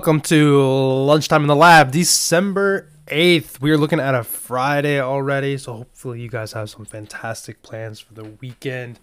[0.00, 3.60] Welcome to Lunchtime in the Lab, December 8th.
[3.60, 8.00] We are looking at a Friday already, so hopefully you guys have some fantastic plans
[8.00, 8.98] for the weekend.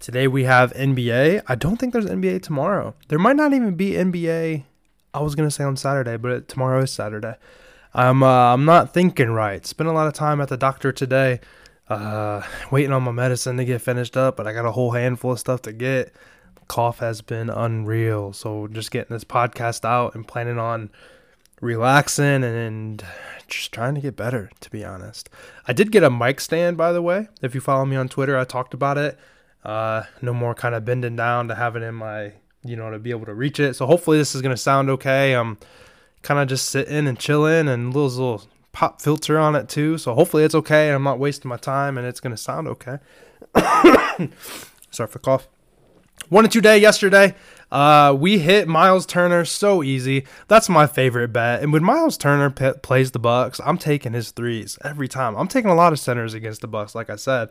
[0.00, 1.42] Today we have NBA.
[1.46, 2.96] I don't think there's NBA tomorrow.
[3.06, 4.64] There might not even be NBA.
[5.14, 7.36] I was going to say on Saturday, but tomorrow is Saturday.
[7.94, 9.64] I'm uh, I'm not thinking right.
[9.64, 11.38] Spent a lot of time at the doctor today,
[11.88, 12.42] uh,
[12.72, 15.38] waiting on my medicine to get finished up, but I got a whole handful of
[15.38, 16.12] stuff to get
[16.68, 18.32] cough has been unreal.
[18.32, 20.90] So just getting this podcast out and planning on
[21.60, 23.04] relaxing and
[23.48, 25.28] just trying to get better, to be honest.
[25.66, 27.28] I did get a mic stand, by the way.
[27.42, 29.18] If you follow me on Twitter, I talked about it.
[29.64, 32.98] Uh, no more kind of bending down to have it in my, you know, to
[32.98, 33.74] be able to reach it.
[33.74, 35.34] So hopefully this is going to sound okay.
[35.34, 35.58] I'm
[36.22, 39.96] kind of just sitting and chilling and little, little pop filter on it too.
[39.96, 40.88] So hopefully it's okay.
[40.88, 42.98] And I'm not wasting my time and it's going to sound okay.
[44.90, 45.48] Sorry for cough
[46.28, 47.34] one and two day yesterday.
[47.70, 50.26] Uh, we hit Miles Turner so easy.
[50.46, 51.60] That's my favorite bet.
[51.60, 55.34] And when Miles Turner plays the Bucks, I'm taking his threes every time.
[55.34, 56.94] I'm taking a lot of centers against the Bucks.
[56.94, 57.48] Like I said,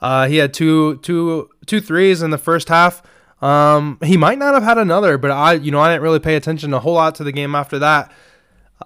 [0.00, 3.02] uh, he had two, two, two threes in the first half.
[3.42, 6.36] Um, he might not have had another, but I, you know, I didn't really pay
[6.36, 8.12] attention a whole lot to the game after that.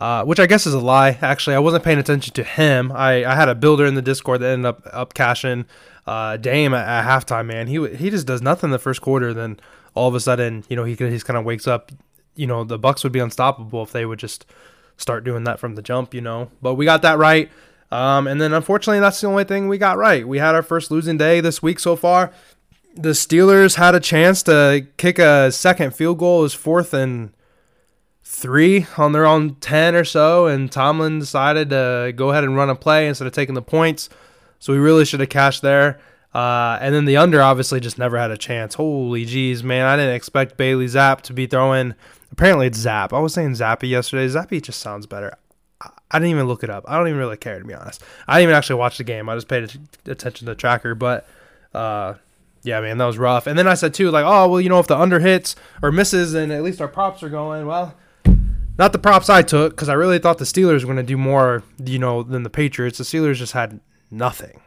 [0.01, 1.19] Uh, which I guess is a lie.
[1.23, 2.93] Actually, I wasn't paying attention to him.
[2.93, 5.65] I, I had a builder in the Discord that ended up up cashing
[6.09, 9.35] uh, Dame at, at, halftime, man, he he just does nothing the first quarter.
[9.35, 9.61] Then
[9.95, 11.93] all of a sudden, you know, he he's kind of wakes up.
[12.35, 14.47] You know, the Bucks would be unstoppable if they would just
[14.97, 16.15] start doing that from the jump.
[16.15, 17.51] You know, but we got that right.
[17.91, 20.27] Um, and then unfortunately, that's the only thing we got right.
[20.27, 22.33] We had our first losing day this week so far.
[22.95, 26.41] The Steelers had a chance to kick a second field goal.
[26.41, 27.33] It was fourth and
[28.25, 32.71] three on their own 10 or so, and Tomlin decided to go ahead and run
[32.71, 34.09] a play instead of taking the points.
[34.59, 36.01] So we really should have cashed there.
[36.35, 38.75] Uh, and then the under obviously just never had a chance.
[38.75, 39.87] Holy jeez, man.
[39.87, 41.95] I didn't expect Bailey Zappe to be throwing.
[42.31, 43.13] Apparently it's Zapp.
[43.13, 44.27] I was saying Zappy yesterday.
[44.27, 45.37] Zappy just sounds better.
[46.11, 46.85] I didn't even look it up.
[46.87, 48.03] I don't even really care, to be honest.
[48.27, 49.29] I didn't even actually watch the game.
[49.29, 49.71] I just paid
[50.07, 50.95] attention to the tracker.
[50.95, 51.27] But
[51.75, 52.15] uh,
[52.63, 53.47] yeah, man, that was rough.
[53.47, 55.93] And then I said, too, like, oh, well, you know, if the under hits or
[55.93, 57.95] misses and at least our props are going, well,
[58.79, 61.19] not the props I took because I really thought the Steelers were going to do
[61.19, 62.99] more, you know, than the Patriots.
[62.99, 63.81] The Steelers just had
[64.11, 64.61] nothing.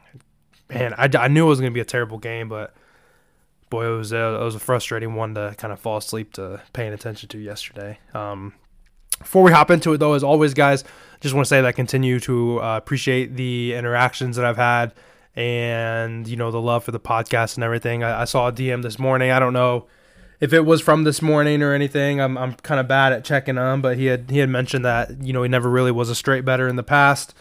[0.73, 2.73] Man, I, I knew it was going to be a terrible game, but
[3.69, 6.61] boy, it was a, it was a frustrating one to kind of fall asleep to
[6.73, 7.99] paying attention to yesterday.
[8.13, 8.53] Um,
[9.19, 10.83] before we hop into it, though, as always, guys,
[11.19, 14.93] just want to say that I continue to uh, appreciate the interactions that I've had
[15.35, 18.03] and you know the love for the podcast and everything.
[18.03, 19.31] I, I, saw a DM this morning.
[19.31, 19.87] I don't know
[20.39, 22.19] if it was from this morning or anything.
[22.19, 25.23] I'm I'm kind of bad at checking on, but he had he had mentioned that
[25.23, 27.33] you know he never really was a straight bettor in the past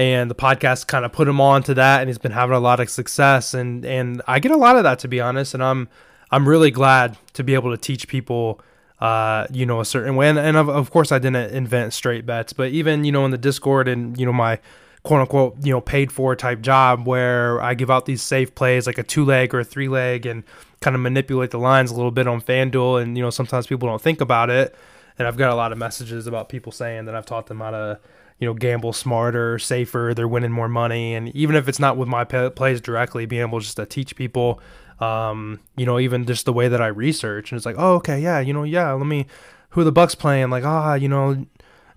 [0.00, 2.60] and the podcast kind of put him on to that and he's been having a
[2.60, 5.62] lot of success and and I get a lot of that to be honest and
[5.62, 5.90] I'm
[6.30, 8.62] I'm really glad to be able to teach people
[8.98, 12.24] uh, you know a certain way and, and of, of course I didn't invent straight
[12.24, 14.58] bets but even you know in the discord and you know my
[15.02, 18.86] quote unquote you know paid for type job where I give out these safe plays
[18.86, 20.44] like a two leg or a three leg and
[20.80, 23.86] kind of manipulate the lines a little bit on FanDuel and you know sometimes people
[23.86, 24.74] don't think about it
[25.18, 27.72] and I've got a lot of messages about people saying that I've taught them how
[27.72, 28.00] to
[28.40, 30.12] you know, gamble smarter, safer.
[30.16, 33.60] They're winning more money, and even if it's not with my plays directly, being able
[33.60, 34.60] just to teach people,
[34.98, 38.18] um, you know, even just the way that I research, and it's like, oh, okay,
[38.18, 39.26] yeah, you know, yeah, let me,
[39.70, 40.48] who the Bucks playing?
[40.48, 41.46] Like, ah, you know,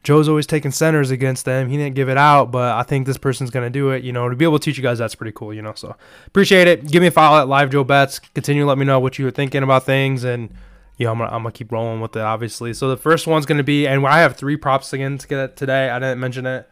[0.04, 1.70] Joe's always taking centers against them.
[1.70, 4.04] He didn't give it out, but I think this person's gonna do it.
[4.04, 5.54] You know, to be able to teach you guys, that's pretty cool.
[5.54, 5.96] You know, so
[6.28, 6.92] appreciate it.
[6.92, 8.20] Give me a follow at Live Joe Bets.
[8.20, 10.54] Continue to let me know what you were thinking about things and
[10.98, 12.74] you know, I'm gonna, I'm gonna keep rolling with it, obviously.
[12.74, 15.90] So the first one's gonna be, and I have three props again to get today.
[15.90, 16.70] I didn't mention it.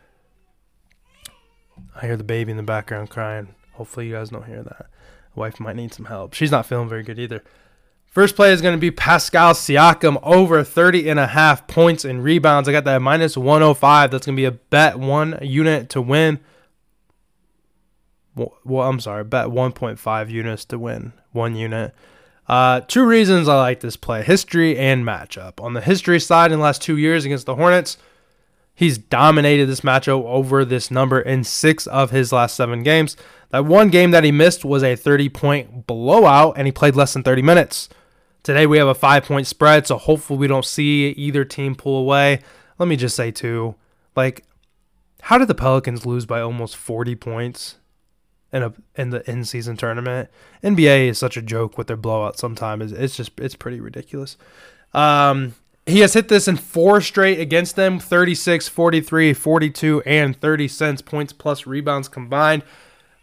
[1.95, 3.55] I hear the baby in the background crying.
[3.73, 4.87] Hopefully, you guys don't hear that.
[5.35, 6.33] Wife might need some help.
[6.33, 7.43] She's not feeling very good either.
[8.05, 12.21] First play is going to be Pascal Siakam over 30 and a half points and
[12.21, 12.67] rebounds.
[12.67, 14.11] I got that minus 105.
[14.11, 16.41] That's going to be a bet one unit to win.
[18.35, 21.95] Well, I'm sorry, bet 1.5 units to win one unit.
[22.47, 25.61] Uh, two reasons I like this play history and matchup.
[25.63, 27.97] On the history side, in the last two years against the Hornets,
[28.73, 33.15] he's dominated this matchup over this number in six of his last seven games.
[33.49, 37.13] That one game that he missed was a 30 point blowout, and he played less
[37.13, 37.89] than 30 minutes.
[38.43, 41.97] Today we have a five point spread, so hopefully we don't see either team pull
[41.97, 42.41] away.
[42.79, 43.75] Let me just say, too,
[44.15, 44.43] like,
[45.21, 47.77] how did the Pelicans lose by almost 40 points?
[48.53, 50.29] In a in the in season tournament.
[50.63, 52.91] NBA is such a joke with their blowout sometimes.
[52.91, 54.37] It's just it's pretty ridiculous.
[54.93, 55.55] Um,
[55.85, 61.01] he has hit this in four straight against them 36, 43, 42, and 30 cents
[61.01, 62.63] points plus rebounds combined.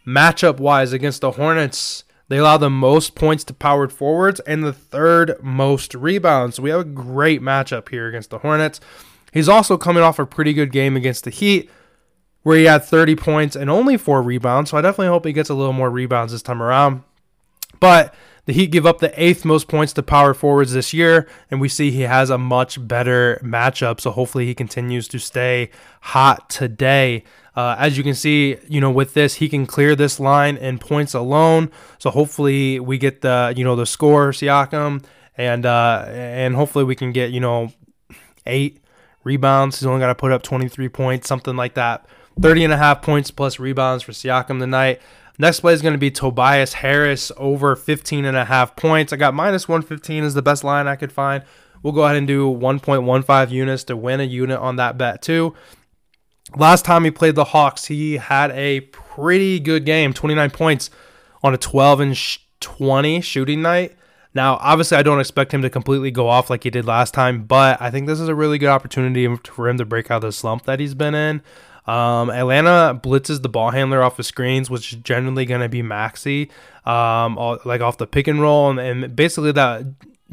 [0.05, 4.73] Matchup wise against the Hornets, They allow the most points to powered forwards and the
[4.73, 6.55] third most rebounds.
[6.55, 8.79] So we have a great matchup here against the Hornets.
[9.31, 11.69] He's also coming off a pretty good game against the Heat,
[12.43, 14.71] where he had 30 points and only four rebounds.
[14.71, 17.03] So I definitely hope he gets a little more rebounds this time around.
[17.79, 18.13] But
[18.45, 21.69] the Heat give up the eighth most points to power forwards this year, and we
[21.69, 24.01] see he has a much better matchup.
[24.01, 25.69] So hopefully he continues to stay
[26.01, 27.23] hot today.
[27.55, 30.79] Uh, as you can see, you know, with this, he can clear this line in
[30.79, 31.69] points alone.
[31.99, 35.03] So hopefully we get the, you know, the score, Siakam,
[35.37, 37.71] and uh, and hopefully we can get, you know,
[38.47, 38.81] eight
[39.23, 39.79] rebounds.
[39.79, 42.05] He's only got to put up 23 points, something like that.
[42.41, 45.01] 30 and a half points plus rebounds for Siakam tonight.
[45.37, 49.13] Next play is going to be Tobias Harris over 15 and a half points.
[49.13, 51.43] I got minus 115 is the best line I could find.
[51.81, 55.55] We'll go ahead and do 1.15 units to win a unit on that bet too.
[56.57, 60.89] Last time he played the Hawks, he had a pretty good game 29 points
[61.43, 63.95] on a 12 and 20 shooting night.
[64.33, 67.45] Now, obviously, I don't expect him to completely go off like he did last time,
[67.45, 70.21] but I think this is a really good opportunity for him to break out of
[70.23, 71.41] the slump that he's been in.
[71.89, 75.81] Um, Atlanta blitzes the ball handler off the screens, which is generally going to be
[75.81, 76.51] Maxey,
[76.85, 79.85] um, like off the pick and roll, and, and basically that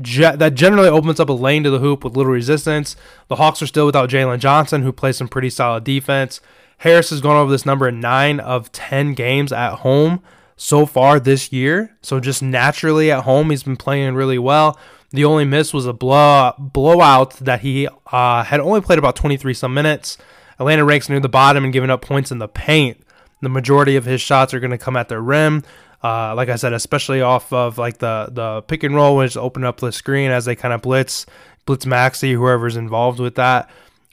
[0.02, 2.94] ge- that generally opens up a lane to the hoop with little resistance.
[3.28, 6.42] The Hawks are still without Jalen Johnson, who plays some pretty solid defense.
[6.78, 10.22] Harris has gone over this number in nine of 10 games at home
[10.58, 11.96] so far this year.
[12.02, 14.78] So just naturally at home, he's been playing really well.
[15.10, 19.54] The only miss was a blow blowout that he uh, had only played about 23
[19.54, 20.18] some minutes.
[20.58, 23.02] Atlanta ranks near the bottom and giving up points in the paint.
[23.42, 25.62] The majority of his shots are going to come at the rim.
[26.02, 29.64] Uh, like I said, especially off of like the the pick and roll, which open
[29.64, 31.26] up the screen as they kind of blitz
[31.64, 33.68] blitz Maxey, whoever's involved with that.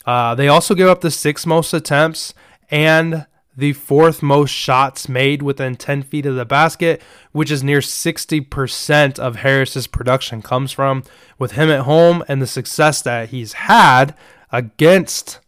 [0.06, 2.34] Uh, they also give up the sixth most attempts
[2.70, 3.26] and
[3.56, 7.02] the fourth most shots made within 10 feet of the basket,
[7.32, 11.04] which is near 60% of Harris's production comes from.
[11.38, 14.16] With him at home and the success that he's had
[14.52, 15.40] against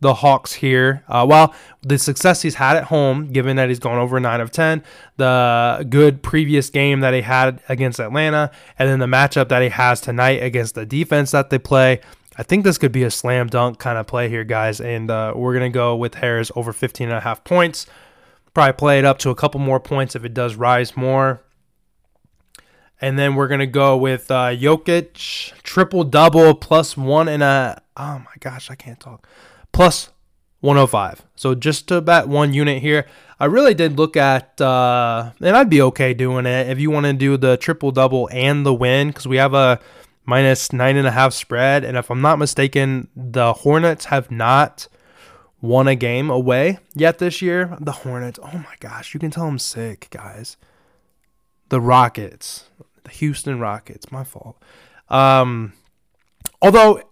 [0.00, 1.04] the Hawks here.
[1.08, 4.50] Uh, well, the success he's had at home, given that he's gone over 9 of
[4.50, 4.82] 10,
[5.18, 9.68] the good previous game that he had against Atlanta, and then the matchup that he
[9.68, 12.00] has tonight against the defense that they play.
[12.36, 14.80] I think this could be a slam dunk kind of play here, guys.
[14.80, 17.86] And uh, we're going to go with Harris over 15 and a half points.
[18.54, 21.42] Probably play it up to a couple more points if it does rise more.
[23.02, 27.82] And then we're going to go with uh, Jokic, triple double, plus one and a.
[27.96, 29.26] Oh my gosh, I can't talk
[29.72, 30.10] plus
[30.60, 31.24] 105.
[31.36, 33.06] So just to bet one unit here.
[33.38, 37.06] I really did look at, uh, and I'd be okay doing it if you want
[37.06, 39.80] to do the triple double and the win because we have a
[40.26, 41.82] minus nine and a half spread.
[41.82, 44.88] And if I'm not mistaken, the Hornets have not
[45.62, 47.76] won a game away yet this year.
[47.80, 50.58] The Hornets, oh my gosh, you can tell I'm sick, guys.
[51.70, 52.64] The Rockets,
[53.04, 54.62] the Houston Rockets, my fault.
[55.08, 55.72] Um,
[56.60, 57.02] although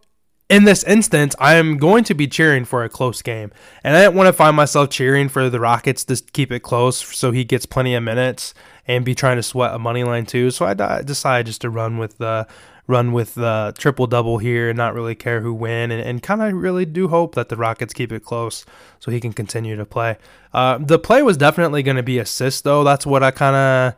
[0.48, 3.52] in this instance, I am going to be cheering for a close game.
[3.84, 6.96] And I didn't want to find myself cheering for the Rockets to keep it close
[6.96, 8.54] so he gets plenty of minutes
[8.86, 10.50] and be trying to sweat a money line too.
[10.50, 12.46] So I decided just to run with the
[12.86, 16.40] run with the triple double here and not really care who win and, and kind
[16.40, 18.64] of really do hope that the Rockets keep it close
[18.98, 20.16] so he can continue to play.
[20.54, 22.84] Uh, the play was definitely going to be assist though.
[22.84, 23.94] That's what I kind of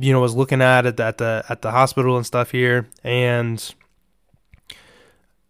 [0.00, 2.86] you know was looking at at the, at the at the hospital and stuff here
[3.02, 3.74] and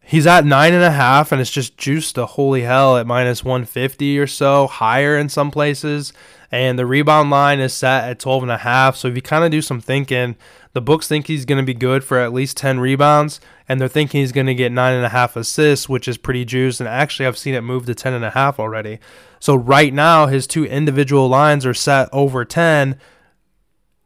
[0.08, 3.44] He's at nine and a half, and it's just juiced to holy hell at minus
[3.44, 6.14] 150 or so, higher in some places.
[6.50, 8.96] And the rebound line is set at 12 and a half.
[8.96, 10.36] So if you kind of do some thinking,
[10.72, 13.38] the books think he's going to be good for at least 10 rebounds,
[13.68, 16.46] and they're thinking he's going to get nine and a half assists, which is pretty
[16.46, 16.80] juiced.
[16.80, 19.00] And actually, I've seen it move to 10 and a half already.
[19.40, 22.98] So right now, his two individual lines are set over 10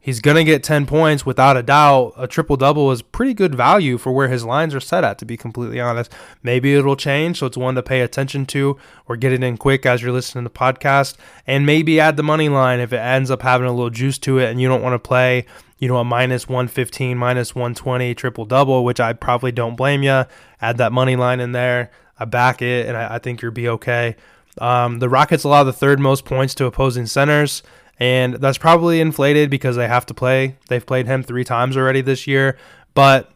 [0.04, 2.14] He's going to get 10 points without a doubt.
[2.16, 5.24] A triple double is pretty good value for where his lines are set at, to
[5.24, 6.12] be completely honest.
[6.42, 9.86] Maybe it'll change, so it's one to pay attention to or get it in quick
[9.86, 11.14] as you're listening to the podcast.
[11.46, 14.40] And maybe add the money line if it ends up having a little juice to
[14.40, 15.46] it and you don't want to play,
[15.78, 20.24] you know, a minus 115, minus 120 triple double, which I probably don't blame you.
[20.60, 21.92] Add that money line in there.
[22.18, 24.16] I back it, and I, I think you'll be okay.
[24.58, 27.62] Um, the Rockets allow the third most points to opposing centers
[27.98, 30.56] and that's probably inflated because they have to play.
[30.68, 32.56] They've played him three times already this year,
[32.94, 33.30] but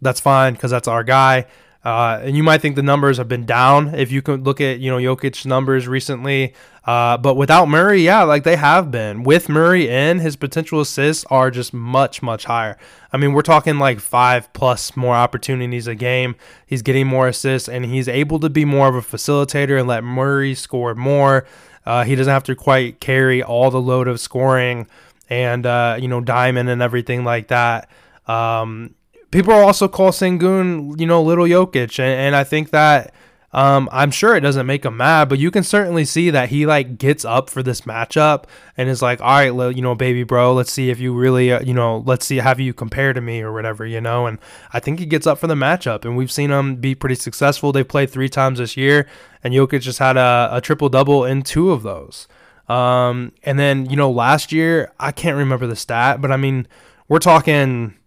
[0.00, 1.46] that's fine because that's our guy.
[1.84, 4.78] Uh, and you might think the numbers have been down if you could look at
[4.78, 6.54] you know Jokic's numbers recently.
[6.84, 9.22] Uh, but without Murray, yeah, like they have been.
[9.22, 12.76] With Murray in, his potential assists are just much much higher.
[13.12, 16.36] I mean, we're talking like five plus more opportunities a game.
[16.66, 20.04] He's getting more assists, and he's able to be more of a facilitator and let
[20.04, 21.46] Murray score more.
[21.84, 24.86] Uh, he doesn't have to quite carry all the load of scoring
[25.28, 27.88] and uh, you know Diamond and everything like that.
[28.26, 28.94] Um,
[29.30, 33.12] people also call Sengun, you know, little Jokic, and, and I think that
[33.54, 36.64] um, I'm sure it doesn't make him mad, but you can certainly see that he
[36.64, 38.44] like gets up for this matchup
[38.78, 41.60] and is like, all right, you know, baby bro, let's see if you really, uh,
[41.60, 44.26] you know, let's see have you compare to me or whatever, you know.
[44.26, 44.38] And
[44.72, 47.72] I think he gets up for the matchup, and we've seen him be pretty successful.
[47.72, 49.06] They played three times this year,
[49.44, 52.28] and Jokic just had a, a triple double in two of those.
[52.68, 56.66] Um, and then you know, last year I can't remember the stat, but I mean,
[57.06, 57.98] we're talking.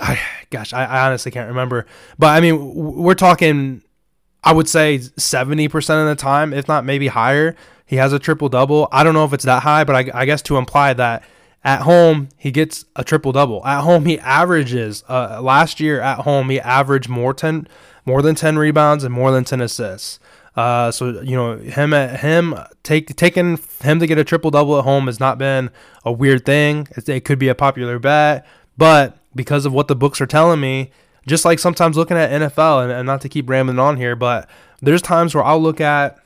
[0.00, 1.86] I, gosh, I, I honestly can't remember,
[2.18, 3.82] but I mean, we're talking
[4.42, 7.54] I would say 70% of the time, if not maybe higher,
[7.84, 8.88] he has a triple double.
[8.92, 11.24] I don't know if it's that high, but I, I, guess to imply that
[11.64, 13.66] at home he gets a triple double.
[13.66, 17.66] At home he averages uh, last year at home he averaged more 10
[18.06, 20.20] more than 10 rebounds and more than 10 assists.
[20.56, 24.78] Uh, so you know him at him take taking him to get a triple double
[24.78, 25.70] at home has not been
[26.04, 26.88] a weird thing.
[26.96, 30.90] It could be a popular bet, but because of what the books are telling me,
[31.26, 34.48] just like sometimes looking at NFL, and, and not to keep rambling on here, but
[34.80, 36.18] there's times where I'll look at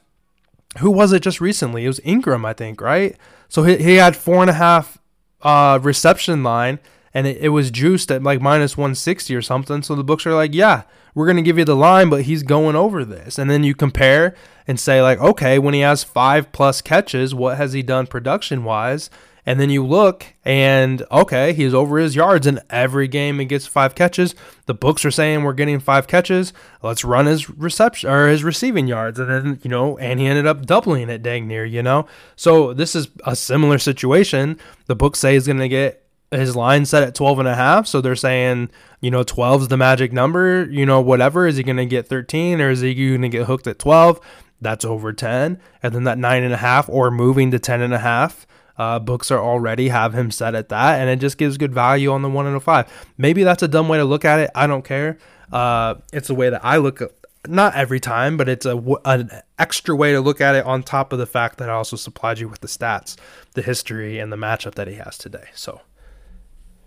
[0.78, 1.84] who was it just recently?
[1.84, 3.16] It was Ingram, I think, right?
[3.48, 4.98] So he, he had four and a half
[5.42, 6.80] uh, reception line,
[7.12, 9.82] and it, it was juiced at like minus 160 or something.
[9.82, 10.82] So the books are like, yeah,
[11.14, 13.38] we're going to give you the line, but he's going over this.
[13.38, 14.34] And then you compare
[14.66, 18.64] and say, like, okay, when he has five plus catches, what has he done production
[18.64, 19.10] wise?
[19.46, 23.66] And then you look and okay, he's over his yards in every game and gets
[23.66, 24.34] five catches.
[24.66, 26.52] The books are saying we're getting five catches.
[26.82, 29.18] Let's run his reception or his receiving yards.
[29.18, 32.06] And then, you know, and he ended up doubling it dang near, you know.
[32.36, 34.58] So this is a similar situation.
[34.86, 38.00] The books say he's gonna get his line set at 12 and a half so
[38.00, 38.68] they're saying
[39.00, 42.08] you know 12 is the magic number you know whatever is he going to get
[42.08, 44.20] 13 or is he going to get hooked at 12
[44.60, 47.94] that's over 10 and then that nine and a half or moving to 10 and
[47.94, 51.56] a half uh, books are already have him set at that, and it just gives
[51.56, 52.90] good value on the one and a five.
[53.16, 54.50] Maybe that's a dumb way to look at it.
[54.54, 55.18] I don't care.
[55.52, 57.00] Uh, it's the way that I look.
[57.46, 61.12] Not every time, but it's a an extra way to look at it on top
[61.12, 63.16] of the fact that I also supplied you with the stats,
[63.52, 65.48] the history, and the matchup that he has today.
[65.54, 65.82] So,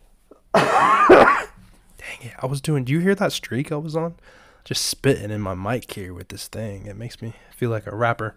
[0.53, 1.47] dang
[2.21, 2.83] it, I was doing.
[2.83, 4.15] Do you hear that streak I was on?
[4.65, 6.87] Just spitting in my mic here with this thing.
[6.87, 8.35] It makes me feel like a rapper.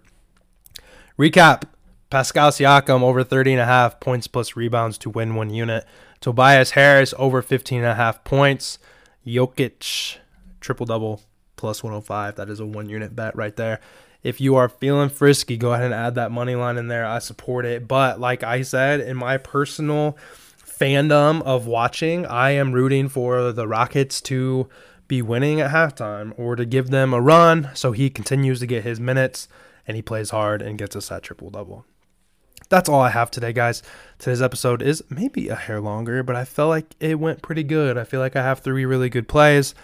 [1.19, 1.65] Recap
[2.11, 5.85] Pascal Siakam over 30 and a half points plus rebounds to win one unit.
[6.21, 8.81] Tobias Harris over 15 and a half points.
[9.25, 10.17] Jokic
[10.61, 11.23] triple double
[11.55, 12.35] plus 105.
[12.35, 13.81] That is a one unit bet right there.
[14.25, 17.07] If you are feeling frisky, go ahead and add that money line in there.
[17.07, 17.87] I support it.
[17.87, 20.19] But like I said, in my personal
[20.59, 24.69] fandom of watching, I am rooting for the Rockets to
[25.07, 28.83] be winning at halftime or to give them a run so he continues to get
[28.83, 29.47] his minutes
[29.87, 31.85] and he plays hard and gets us that triple double
[32.69, 33.83] that's all I have today, guys.
[34.19, 37.99] Today's episode is maybe a hair longer, but I felt like it went pretty good.
[37.99, 39.75] I feel like I have three really good plays.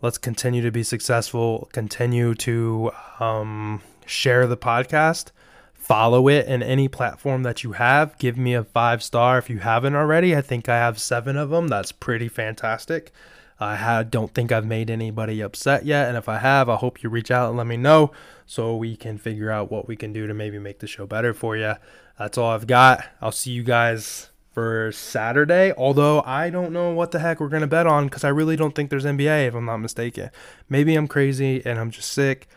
[0.00, 5.32] Let's continue to be successful, continue to um, share the podcast,
[5.74, 8.16] follow it in any platform that you have.
[8.18, 10.36] Give me a five star if you haven't already.
[10.36, 11.68] I think I have seven of them.
[11.68, 13.12] That's pretty fantastic.
[13.60, 16.08] I don't think I've made anybody upset yet.
[16.08, 18.12] And if I have, I hope you reach out and let me know
[18.46, 21.34] so we can figure out what we can do to maybe make the show better
[21.34, 21.74] for you.
[22.18, 23.04] That's all I've got.
[23.20, 25.72] I'll see you guys for Saturday.
[25.76, 28.56] Although I don't know what the heck we're going to bet on because I really
[28.56, 30.30] don't think there's NBA if I'm not mistaken.
[30.68, 32.48] Maybe I'm crazy and I'm just sick.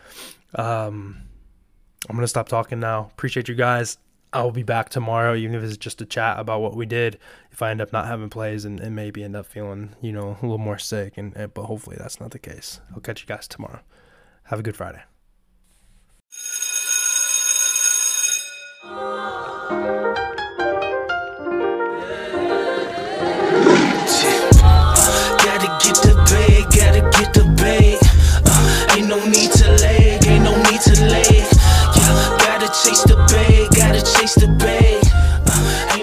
[0.55, 1.23] Um,
[2.09, 3.09] I'm going to stop talking now.
[3.13, 3.97] Appreciate you guys.
[4.33, 7.19] I'll be back tomorrow, even if it's just a chat about what we did.
[7.51, 10.37] If I end up not having plays and, and maybe end up feeling, you know,
[10.41, 12.79] a little more sick, and, and but hopefully that's not the case.
[12.93, 13.81] I'll catch you guys tomorrow.
[14.43, 15.01] Have a good Friday.
[25.43, 25.67] Gotta
[27.11, 27.41] get the
[34.03, 34.99] chase the bay.
[35.47, 36.00] Uh,